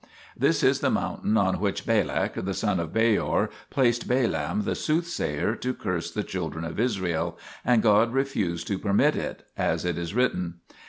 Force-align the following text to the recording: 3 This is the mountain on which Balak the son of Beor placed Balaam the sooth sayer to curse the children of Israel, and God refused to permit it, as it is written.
3 0.01 0.07
This 0.47 0.63
is 0.63 0.79
the 0.79 0.89
mountain 0.89 1.37
on 1.37 1.59
which 1.59 1.85
Balak 1.85 2.33
the 2.33 2.55
son 2.55 2.79
of 2.79 2.91
Beor 2.91 3.51
placed 3.69 4.07
Balaam 4.07 4.63
the 4.63 4.73
sooth 4.73 5.05
sayer 5.05 5.53
to 5.57 5.75
curse 5.75 6.09
the 6.09 6.23
children 6.23 6.65
of 6.65 6.79
Israel, 6.79 7.37
and 7.63 7.83
God 7.83 8.11
refused 8.11 8.65
to 8.69 8.79
permit 8.79 9.15
it, 9.15 9.45
as 9.55 9.85
it 9.85 9.99
is 9.99 10.15
written. 10.15 10.55